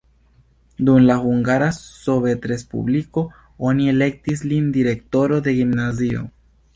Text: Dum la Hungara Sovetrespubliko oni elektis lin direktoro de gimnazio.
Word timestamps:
Dum 0.85 1.03
la 1.09 1.17
Hungara 1.25 1.67
Sovetrespubliko 1.79 3.23
oni 3.73 3.87
elektis 3.93 4.41
lin 4.53 4.73
direktoro 4.79 5.39
de 5.49 5.55
gimnazio. 5.59 6.25